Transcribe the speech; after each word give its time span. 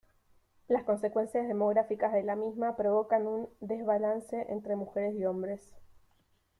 Las 0.67 0.81
consecuencias 0.83 1.47
demográficas 1.47 2.11
de 2.11 2.23
la 2.23 2.35
misma 2.35 2.75
provocan 2.75 3.27
un 3.27 3.49
desbalance 3.59 4.47
entre 4.49 4.75
mujeres 4.75 5.13
y 5.15 5.25
hombres. 5.25 5.61